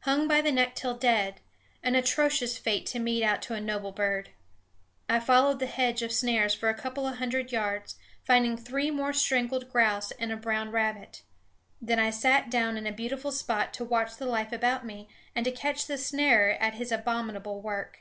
Hung 0.00 0.26
by 0.26 0.40
the 0.40 0.50
neck 0.50 0.74
till 0.74 0.96
dead! 0.96 1.40
an 1.80 1.94
atrocious 1.94 2.58
fate 2.58 2.86
to 2.86 2.98
mete 2.98 3.22
out 3.22 3.40
to 3.42 3.54
a 3.54 3.60
noble 3.60 3.92
bird. 3.92 4.30
I 5.08 5.20
followed 5.20 5.60
the 5.60 5.66
hedge 5.68 6.02
of 6.02 6.10
snares 6.10 6.52
for 6.54 6.68
a 6.68 6.74
couple 6.74 7.06
of 7.06 7.18
hundred 7.18 7.52
yards, 7.52 7.94
finding 8.24 8.56
three 8.56 8.90
more 8.90 9.12
strangled 9.12 9.70
grouse 9.70 10.10
and 10.18 10.32
a 10.32 10.36
brown 10.36 10.72
rabbit. 10.72 11.22
Then 11.80 12.00
I 12.00 12.10
sat 12.10 12.50
down 12.50 12.76
in 12.76 12.84
a 12.88 12.92
beautiful 12.92 13.30
spot 13.30 13.72
to 13.74 13.84
watch 13.84 14.16
the 14.16 14.26
life 14.26 14.50
about 14.50 14.84
me, 14.84 15.08
and 15.36 15.44
to 15.44 15.52
catch 15.52 15.86
the 15.86 15.98
snarer 15.98 16.54
at 16.54 16.74
his 16.74 16.90
abominable 16.90 17.62
work. 17.62 18.00